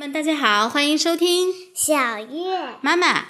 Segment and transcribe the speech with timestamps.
[0.00, 3.26] 们大家好，欢迎收听小月妈妈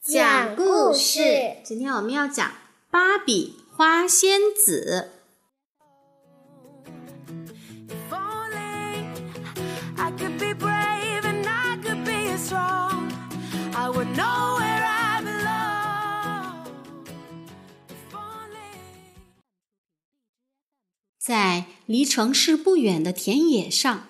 [0.00, 1.58] 讲故事。
[1.62, 2.50] 今天我们要讲
[2.90, 5.10] 芭比花仙子。
[7.88, 9.04] If only
[9.98, 13.10] I could be brave and I could be strong,
[13.74, 16.64] I would know where I belong.
[17.90, 18.78] If only.
[21.18, 24.06] 在离城市不远的田野上，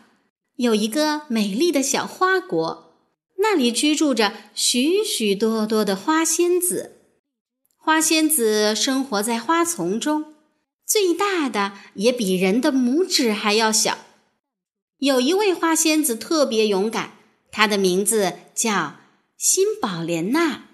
[0.58, 2.92] 有一个美丽的小花国，
[3.36, 6.96] 那里居住着许许多多的花仙子。
[7.76, 10.34] 花仙子生活在花丛中，
[10.84, 13.98] 最大的也比人的拇指还要小。
[14.98, 17.12] 有一位花仙子特别勇敢，
[17.52, 18.96] 她的名字叫
[19.36, 20.64] 辛宝莲娜。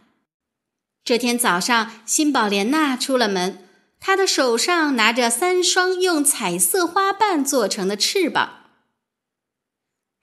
[1.04, 3.68] 这天早上，辛宝莲娜出了门，
[4.00, 8.63] 她的手上拿着三双用彩色花瓣做成的翅膀。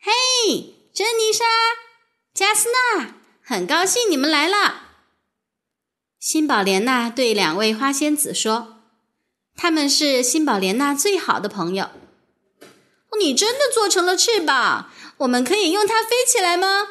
[0.03, 1.45] 嘿，珍妮莎、
[2.33, 3.13] 加斯纳，
[3.43, 4.93] 很高兴你们来了。
[6.19, 8.81] 辛宝莲娜对两位花仙子说
[9.55, 11.91] ：“他们是辛宝莲娜最好的朋友。”
[13.19, 14.89] 你真的做成了翅膀？
[15.17, 16.87] 我们可以用它飞起来吗？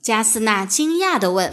[0.00, 1.52] 加斯纳惊讶地问。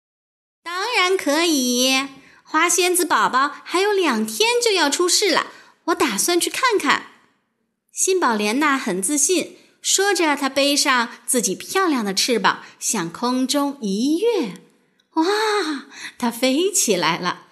[0.62, 2.06] “当然可以，
[2.42, 5.46] 花仙子宝宝还有两天就要出世了，
[5.84, 7.06] 我打算去看看。”
[7.90, 14.62] 辛宝莲娜很自信，说着，她背上自己漂亮的翅膀，向空中一跃。
[15.12, 15.24] 哇，
[16.18, 17.42] 它飞起来了！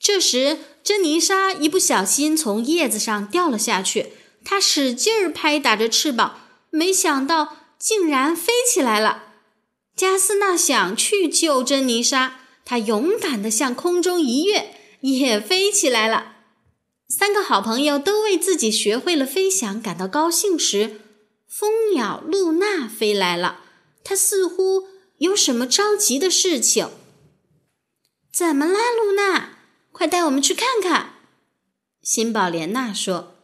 [0.00, 4.14] 这时，珍妮莎一不小心从叶子上掉了下去。
[4.42, 6.40] 她使劲儿拍打着翅膀，
[6.70, 9.24] 没想到竟然飞起来了。
[9.94, 16.36] 加斯纳想去救珍妮莎，他勇敢地向空中一跃，也飞起来了。
[17.08, 21.00] 三个好朋友都为自己学会了飞翔感到高兴时，
[21.48, 23.60] 蜂鸟露娜飞来了。
[24.04, 24.84] 她似乎
[25.18, 26.90] 有什么着急的事情。
[28.32, 29.58] 怎么啦，露娜？
[29.90, 31.14] 快带我们去看看。
[32.02, 33.34] 辛宝莲娜说。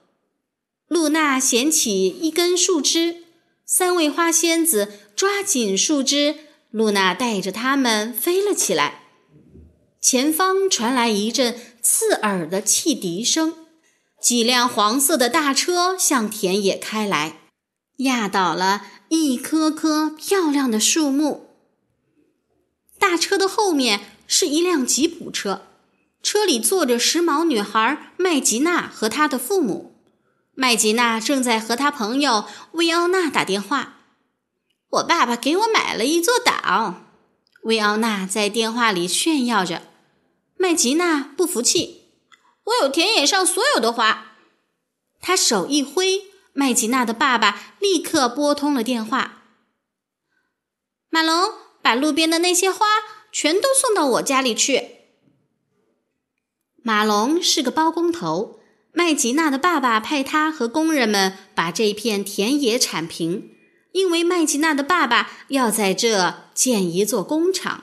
[0.86, 3.24] 露娜捡起一根树枝，
[3.64, 6.36] 三位花仙子抓紧树枝，
[6.70, 9.02] 露娜带着他们飞了起来。
[10.00, 13.54] 前方传来一阵刺耳的汽笛声，
[14.20, 17.40] 几辆黄色的大车向田野开来，
[17.98, 21.50] 压倒了一棵棵漂亮的树木。
[22.98, 25.66] 大车的后面是一辆吉普车，
[26.22, 29.94] 车里坐着时髦女孩麦吉娜和她的父母。
[30.54, 33.98] 麦吉娜正在和她朋友薇奥娜打电话。
[34.90, 37.02] 我爸爸给我买了一座岛，
[37.64, 39.82] 薇奥娜在电话里炫耀着。
[40.56, 42.04] 麦吉娜不服气
[42.64, 44.36] ：“我有田野上所有的花。”
[45.20, 46.22] 她手一挥，
[46.54, 49.42] 麦吉娜的爸爸立刻拨通了电话
[51.10, 51.50] ：“马龙，
[51.82, 52.86] 把路边的那些花
[53.30, 54.90] 全都送到我家里去。”
[56.82, 58.60] 马龙是个包工头。
[58.96, 63.50] 麦吉娜的爸爸派他和工人们把这片田野铲平，
[63.90, 67.82] 因为麦吉娜的爸爸要在这建一座工厂。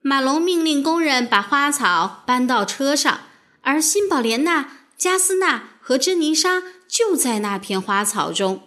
[0.00, 3.20] 马龙命令工人把花草搬到车上，
[3.60, 8.62] 而辛宝莲娜、加斯纳和珍妮莎就在那片花草中。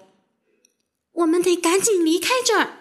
[1.14, 2.78] 我们得赶紧离开这儿，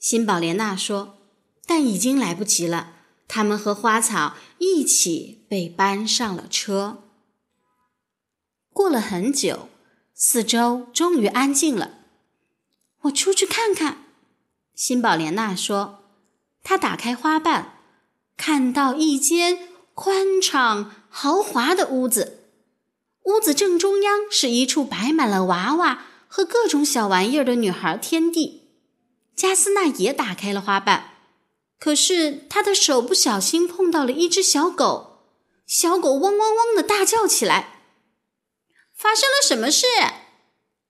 [0.00, 1.18] 辛宝莲娜说，
[1.66, 2.94] 但已经来不及了。
[3.28, 7.02] 他们和花草一起被搬上了车。
[8.72, 9.68] 过了很久，
[10.14, 11.98] 四周终于安静了。
[13.02, 14.04] 我出去看看，
[14.74, 16.04] 辛宝莲娜说。
[16.62, 17.78] 她打开花瓣，
[18.36, 22.45] 看到一间宽敞豪华的屋子。
[23.26, 28.68] 屋子正中央是一处摆满了娃娃和各种小玩意儿的女孩天地。
[29.34, 31.10] 加斯纳也打开了花瓣，
[31.80, 35.24] 可是他的手不小心碰到了一只小狗，
[35.66, 37.80] 小狗汪汪汪的大叫起来。
[38.94, 39.86] 发生了什么事？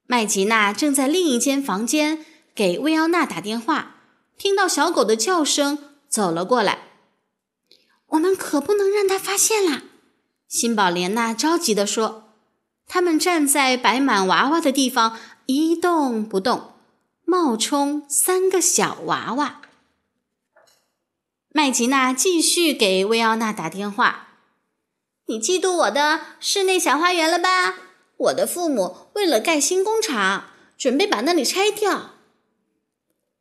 [0.07, 2.25] 麦吉娜正在另一间房间
[2.55, 3.97] 给薇奥娜打电话，
[4.37, 6.81] 听到小狗的叫声，走了过来。
[8.09, 9.85] 我们可不能让它发现啦！
[10.47, 12.25] 辛宝莲娜着急地说。
[12.87, 16.73] 他们站在摆满娃娃的地方一动不动，
[17.25, 19.61] 冒充三个小娃娃。
[21.49, 24.29] 麦吉娜继续给薇奥娜打电话
[25.27, 27.75] ：“你嫉妒我的室内小花园了吧？”
[28.19, 30.45] 我的父母为了盖新工厂，
[30.79, 32.13] 准备把那里拆掉。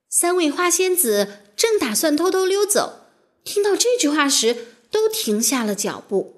[0.10, 3.08] 三位花仙子正打算偷偷溜走，
[3.46, 6.35] 听到这句话时，都停下了脚步。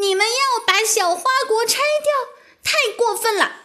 [0.00, 3.62] 你们要把小花国拆掉，太过分了！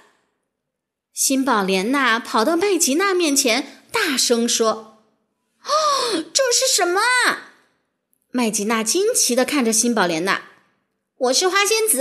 [1.13, 4.97] 辛宝莲娜跑到麦吉娜面前，大声说
[5.63, 7.51] ：“哦，这是什么啊？”
[8.31, 10.41] 麦吉娜惊奇地看着辛宝莲娜
[11.17, 11.97] ：“我是花仙子，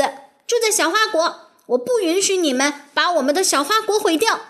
[0.47, 4.47] 住在小花国，我不允许你们把我们的小花国毁掉！”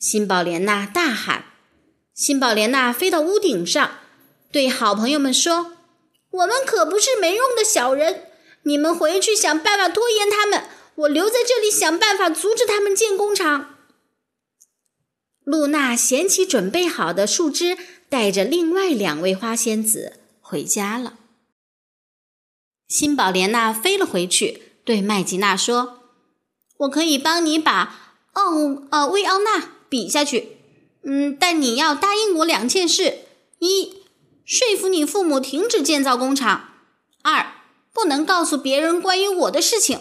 [0.00, 1.44] 辛宝莲娜大喊。
[2.12, 3.98] 辛宝莲娜飞到屋顶上，
[4.50, 5.76] 对好朋友们说
[6.30, 8.27] ：“我们可不是没用的小人，
[8.62, 10.64] 你们回去想办法拖延他们。”
[10.98, 13.76] 我留在这里想办法阻止他们建工厂。
[15.44, 17.78] 露娜捡起准备好的树枝，
[18.08, 21.14] 带着另外两位花仙子回家了。
[22.88, 26.00] 辛宝莲娜飞了回去，对麦吉娜说
[26.78, 28.56] ：“我可以帮你把奥
[28.90, 30.56] 呃薇奥娜比下去，
[31.04, 33.20] 嗯，但你要答应我两件事：
[33.60, 34.02] 一，
[34.44, 36.72] 说服你父母停止建造工厂；
[37.22, 37.57] 二，
[38.00, 39.98] 不能告诉别人关于我的事情。”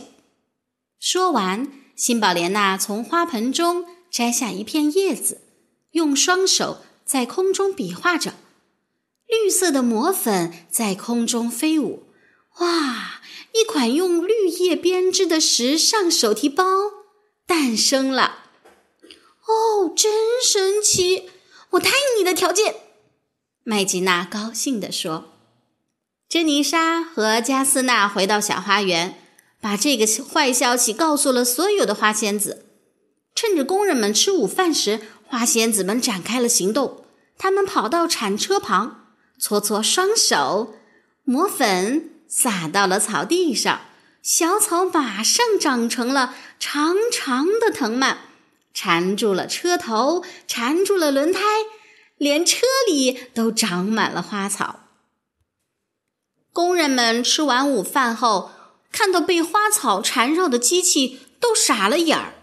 [1.02, 5.42] 说完，辛宝莲娜从花盆中摘下一片叶子，
[5.94, 8.36] 用双手在空中比划着，
[9.26, 12.04] 绿色的魔粉在空中飞舞。
[12.60, 13.22] 哇！
[13.54, 16.64] 一款用绿叶编织的时尚手提包
[17.48, 18.52] 诞生了。
[19.48, 20.14] 哦，真
[20.44, 21.30] 神奇！
[21.72, 22.76] 我答应你的条件。
[23.64, 25.37] 麦吉娜高兴地说。
[26.30, 29.18] 珍妮莎和加斯纳回到小花园。
[29.60, 32.68] 把这个坏消息告诉了所有的花仙子。
[33.34, 37.04] 趁着工人们吃午饭时，花仙子们展开了行动。
[37.38, 39.08] 他们跑到铲车旁，
[39.40, 40.76] 搓搓双手，
[41.24, 43.82] 抹粉撒到了草地上，
[44.22, 48.20] 小草马上长成了长长的藤蔓，
[48.74, 51.42] 缠住了车头，缠住了轮胎，
[52.18, 54.87] 连车里都长满了花草。
[56.58, 58.50] 工人们吃完午饭后。
[58.92, 62.34] 看到被花草缠绕的机器，都傻了眼儿。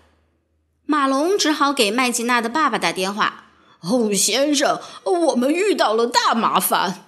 [0.86, 3.46] 马龙只好给麦吉娜的爸爸打电话
[3.82, 7.06] ：“哦，先生，我们遇到了大麻烦。”“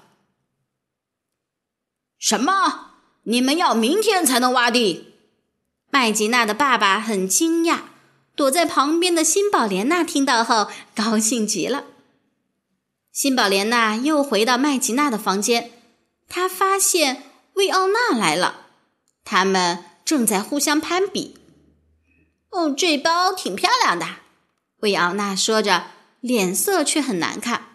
[2.19, 2.95] 什么？
[3.23, 5.15] 你们要明天才能挖地？”
[5.91, 7.83] 麦吉娜的爸爸很惊讶。
[8.35, 11.85] 躲在旁边的辛宝莲娜听到后，高兴极了。
[13.13, 15.71] 辛宝莲娜又回到麦吉娜的房间，
[16.29, 17.23] 他发现
[17.55, 18.67] 魏奥娜来了。
[19.25, 21.37] 他们正在互相攀比。
[22.51, 24.07] 哦，这包挺漂亮的，
[24.79, 25.87] 维奥娜说着，
[26.21, 27.69] 脸色却很难看。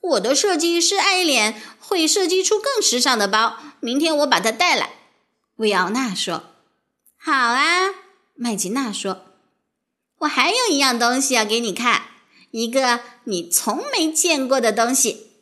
[0.00, 4.90] 我的设计师艾莲会设计出更时尚的包，明天我把它带来。
[5.56, 6.44] 维奥娜说
[7.18, 7.88] ：“好啊。”
[8.38, 9.24] 麦吉娜说
[10.20, 12.02] ：“我还有一样东西要给你看，
[12.52, 15.32] 一个你从没见过的东西。”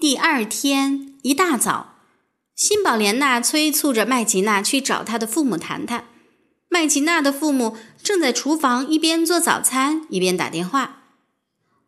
[0.00, 1.94] 第二天一大早。
[2.54, 6.06] 辛宝莲娜催促着麦吉娜去找她的父母谈谈。
[6.68, 11.02] 麦吉娜的父母正在厨房一边做早餐一边打电话。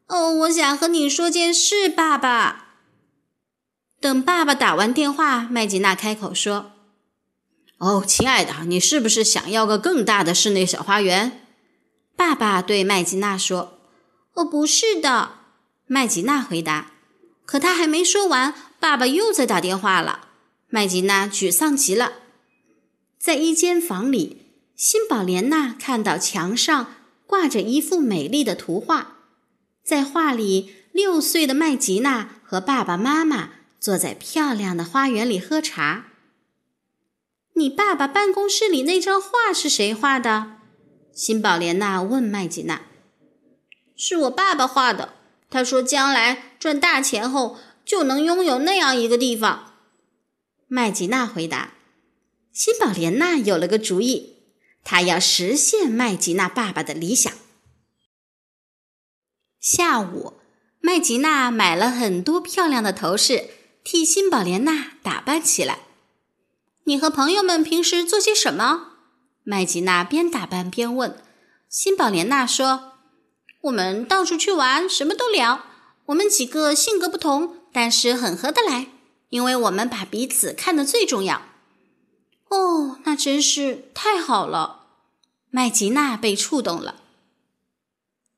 [0.06, 2.78] 哦，我想和你说件事，爸爸。
[4.00, 6.72] 等爸爸打完电话，麦吉娜开口说
[7.78, 11.46] ：“哦，亲爱的，你是不是想要个更大的室内小花园？”
[12.16, 13.78] 爸爸对麦吉娜说
[14.34, 15.32] ：“哦，不是的。”
[15.86, 16.92] 麦吉娜回答。
[17.50, 20.28] 可他还没说完，爸爸又在打电话了。
[20.68, 22.12] 麦吉娜沮丧极了。
[23.18, 26.94] 在一间房里，辛宝莲娜看到墙上
[27.26, 29.16] 挂着一幅美丽的图画，
[29.82, 36.04] 在画里，六岁的麦吉娜和爸爸妈妈坐在漂亮的花园里喝茶。
[37.54, 40.52] 你爸爸办公室里那张画是谁画的？
[41.12, 42.82] 辛宝莲娜问麦吉娜。
[43.96, 45.14] 是我爸爸画的。
[45.50, 49.74] 他说，将来赚大钱后就能拥有那样一个地方。
[50.68, 51.72] 麦吉娜回答
[52.52, 54.36] ：“辛宝莲娜有了个主意，
[54.84, 57.32] 她要实现麦吉娜爸爸的理想。”
[59.58, 60.34] 下午，
[60.80, 63.48] 麦吉娜买了很多漂亮的头饰，
[63.82, 65.80] 替辛宝莲娜打扮起来。
[66.84, 68.88] 你和朋友们平时做些什么？
[69.42, 71.22] 麦吉娜边打扮边问。
[71.68, 72.92] 辛宝莲娜说
[73.62, 75.69] ：“我们到处去玩，什么都聊。
[76.10, 78.88] 我们几个性格不同，但是很合得来。”
[79.30, 81.42] 因为我们把彼此看得最重要。
[82.48, 84.86] 哦，那真是太好了！
[85.50, 86.96] 麦吉娜被触动了。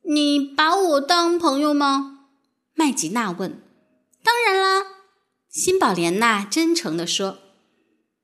[0.03, 2.27] 你把我当朋友吗？
[2.75, 3.63] 麦吉娜问。
[4.23, 4.87] 当然啦，
[5.49, 7.39] 辛宝莲娜真诚地说。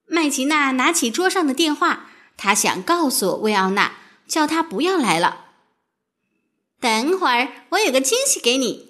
[0.04, 5.46] 麦吉娜拿起桌上的电话，她想告诉薇奥娜，叫她不要来了。
[6.78, 8.87] 等会儿，我有个惊喜给你。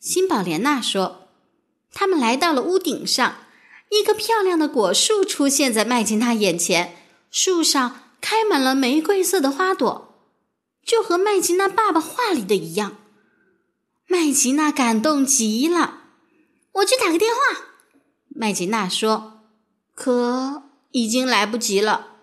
[0.00, 1.28] 辛宝莲娜说。
[1.92, 3.36] 他们来到了屋顶上，
[3.90, 6.94] 一棵漂亮的果树出现在麦吉娜眼前，
[7.30, 10.14] 树上开满了玫瑰色的花朵。
[10.84, 12.98] 就和麦吉娜爸爸画里的一样。
[14.06, 16.00] 麦吉娜感动极了，
[16.72, 17.40] 我去打个电话。
[18.28, 19.40] 麦吉娜说
[19.96, 22.18] ：“可已经来不及了。”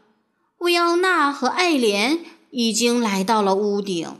[0.59, 4.17] 薇奥娜和爱莲已经来到了屋顶。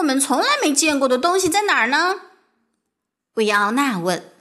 [0.00, 2.20] 我们从来没见过的东西在哪儿呢？
[3.34, 4.32] 薇奥娜问。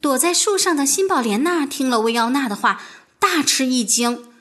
[0.00, 2.80] 躲在树上的辛宝莲娜听了薇奥娜的话，
[3.18, 4.32] 大吃一惊。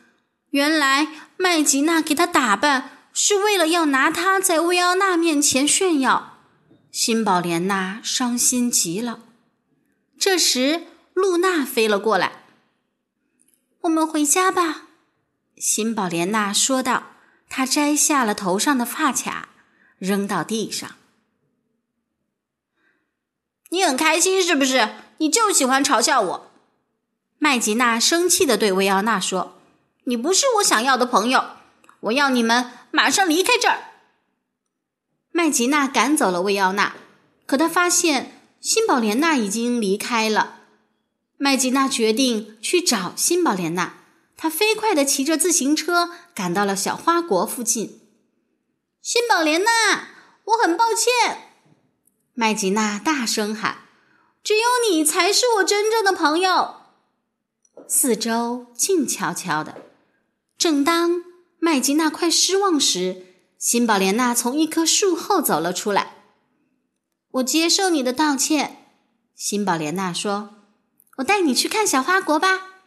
[0.52, 2.98] 原来麦吉娜给她打扮。
[3.14, 6.38] 是为了要拿他在薇奥娜面前炫耀，
[6.94, 9.20] 辛宝莲娜伤心极了。
[10.18, 12.46] 这时，露娜飞了过来。
[13.84, 14.84] “我们回家吧。”
[15.60, 17.04] 辛宝莲娜说道。
[17.50, 19.50] 她摘下了头上的发卡，
[20.02, 20.90] 扔到地上。
[23.70, 24.96] “你很开心是不是？
[25.20, 26.52] 你就喜欢嘲笑我。”
[27.38, 29.60] 麦吉娜生气的对薇奥娜说
[30.06, 31.52] ：“你不是我想要的朋友。
[32.02, 33.86] 我要你们。”马上离开这儿！
[35.32, 36.98] 麦吉娜赶走了薇奥娜，
[37.46, 40.58] 可她发现辛宝莲娜已经离开了。
[41.38, 44.00] 麦吉娜决定去找辛宝莲娜，
[44.36, 48.01] 她飞快地骑着自行车赶到了小花国附近。
[49.02, 50.10] 辛宝莲娜，
[50.44, 51.56] 我很抱歉！
[52.36, 53.86] 麦吉娜大声喊
[54.44, 56.76] ：“只有你才是我真正的朋友！”
[57.90, 59.82] 四周静悄悄的，
[60.56, 61.24] 正当……
[61.58, 63.26] 麦吉娜快失望时，
[63.58, 66.18] 辛宝莲娜从一棵树后走了出来。
[67.32, 68.86] “我接受你的道歉。”
[69.36, 70.58] 辛宝莲娜说
[71.18, 72.84] ，“我带你去看小花国吧。”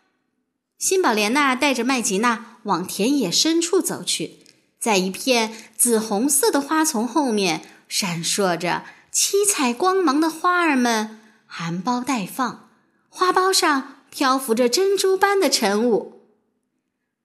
[0.78, 4.43] 辛宝莲娜带着麦吉娜往田野深处走去，
[4.84, 12.68] 在一片紫红色的花丛后面，闪烁着七彩光芒的花儿们含苞待放，
[13.08, 16.26] 花苞上漂浮着珍珠般的晨雾。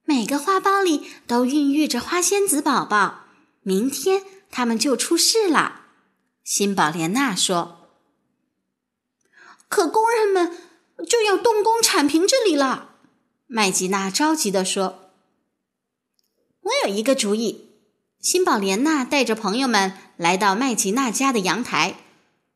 [0.04, 3.26] 每个花苞里都孕育着花仙子宝宝，
[3.60, 5.82] 明天他们就出世了。
[6.42, 7.90] 辛宝莲娜说
[9.68, 10.56] ：“可工人们
[11.06, 12.92] 就要动工铲平这里了。”
[13.46, 15.08] 麦吉娜着急地说
[16.70, 17.66] ：“我有一个主意。”
[18.22, 21.94] 辛宝莲娜带着朋友们来到麦吉娜家的阳台，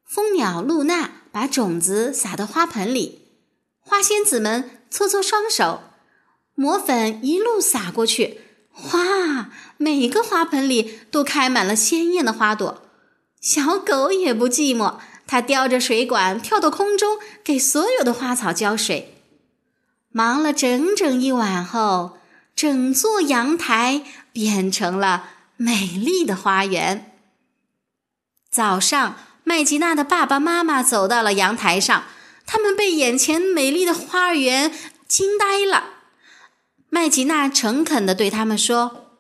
[0.04, 3.22] 蜂鸟露娜把种子撒到花盆里，
[3.80, 5.80] 花仙子们搓搓双手。
[6.54, 8.40] 魔粉一路撒过去，
[8.92, 9.50] 哇！
[9.78, 12.82] 每个花盆里都开满了鲜艳的花朵。
[13.40, 19.14] 小狗也不寂寞，它叼着水管跳到空中，给所有的花草浇水。
[20.10, 22.18] 忙了整整一晚后，
[22.54, 27.16] 整座阳台变成了美丽的花园。
[28.50, 32.04] 早上，麦吉娜的爸爸妈妈走到了阳台上，
[32.46, 34.72] 他们被眼前美丽的花园
[35.08, 35.90] 惊呆了。
[36.88, 39.10] 麦吉娜诚恳地对他们说：“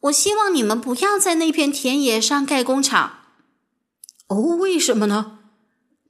[0.00, 3.18] 我希望你们不要在那片田野上盖工厂。”
[4.28, 5.40] 哦，为什么呢？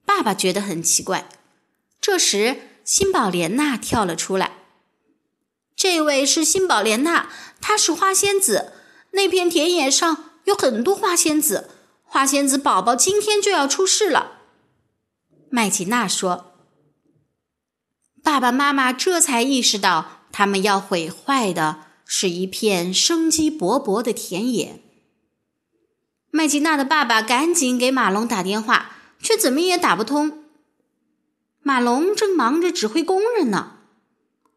[0.04, 1.28] 爸爸觉得很奇怪。
[2.00, 4.52] 这时，辛宝莲娜跳了出来。
[5.76, 7.28] 这位是辛宝莲娜，
[7.61, 8.73] 她是花仙子。
[9.11, 11.71] 那片田野上有很多花仙子，
[12.02, 14.38] 花仙子宝宝今天就要出世了。
[15.50, 16.54] 麦吉娜说
[18.25, 24.83] ：“爸爸妈妈这才意识到。”他们要毁坏的是一片生机勃勃的田野。
[26.30, 30.45] 麦吉娜的爸爸赶紧给马龙打电话，却怎么也打不通。
[31.62, 33.78] 马龙正忙着指挥工人呢。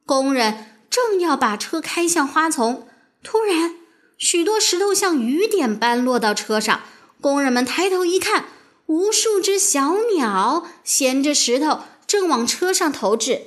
[0.05, 2.87] 工人正要把车开向花丛，
[3.23, 3.75] 突然，
[4.17, 6.81] 许多石头像雨点般落到车上。
[7.21, 8.45] 工人们抬头一看，
[8.87, 13.41] 无数只小鸟衔着石头，正往车上投掷。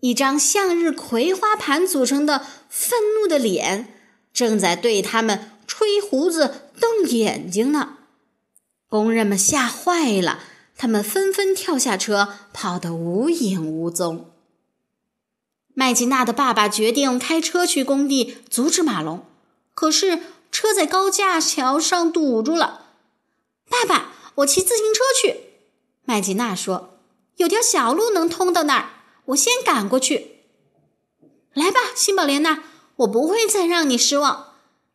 [0.00, 3.94] 一张向日葵花盘组成的愤怒的脸，
[4.32, 7.96] 正在对他们吹胡子、瞪眼睛呢。
[8.88, 10.38] 工人们吓坏了，
[10.76, 14.30] 他们纷纷跳下车，跑得无影无踪。
[15.78, 19.24] 麦吉娜的爸爸决定开车去工地阻止马龙，
[19.74, 20.18] 可是
[20.50, 22.86] 车在高架桥上堵住了。
[23.70, 25.36] 爸爸，我骑自行车去。
[26.04, 26.98] 麦吉娜说
[27.38, 28.90] ：“有条小路能通到那儿。”
[29.26, 30.38] 我先赶过去，
[31.54, 32.64] 来吧，辛宝莲娜，
[32.96, 34.54] 我不会再让你失望。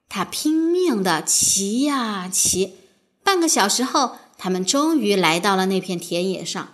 [0.09, 2.75] 他拼命的骑呀骑，
[3.23, 6.73] 半个小时后，他们终于来到了那片田野上。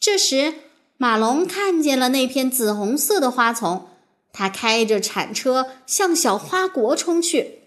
[0.00, 0.54] 这时，
[0.98, 3.88] 马龙看见了那片紫红色的花丛，
[4.32, 7.60] 他开着铲车向小花国冲去。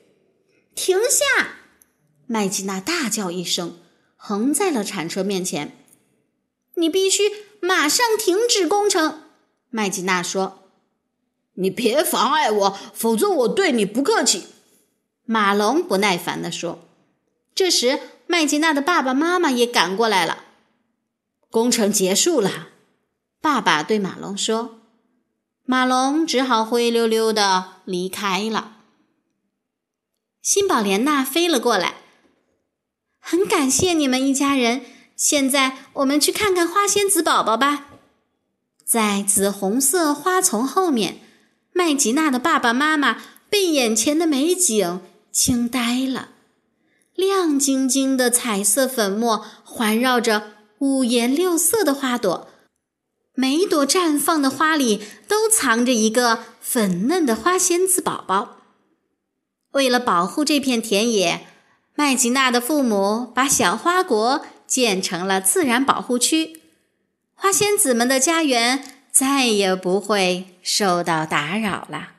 [0.75, 1.55] 停下！
[2.27, 3.77] 麦吉娜大叫一声，
[4.15, 5.75] 横在了铲车面前。
[6.75, 7.23] 你必须。
[7.63, 9.21] 马上停止工程，
[9.69, 10.63] 麦吉娜说
[11.53, 14.47] ：“你别妨碍我，否则我对你不客气。”
[15.25, 16.79] 马龙不耐烦地说。
[17.53, 20.45] 这时，麦吉娜的爸爸妈妈也赶过来了。
[21.51, 22.69] 工程结束了，
[23.41, 24.77] 爸爸对马龙说。
[25.65, 28.73] 马龙只好灰溜溜的离开了。
[30.41, 31.95] 新宝莲娜飞了过来，
[33.19, 34.83] 很感谢你们一家人。
[35.15, 37.87] 现在我们去看看花仙子宝宝吧。
[38.83, 41.19] 在紫红色花丛后面，
[41.73, 43.17] 麦吉娜的爸爸妈妈
[43.49, 46.29] 被眼前的美景惊呆了。
[47.15, 52.47] 亮晶晶的彩色粉末环绕着五颜六色的花朵，
[53.33, 58.57] 每一朵绽放的花里都藏着一个粉嫩的花仙子宝宝。
[59.71, 61.47] 为了保护这片田野，
[61.95, 66.61] 麦吉娜的父母把小花国建成了自然保护区，
[67.33, 72.09] 花仙子们的家园再也不会受到打扰了。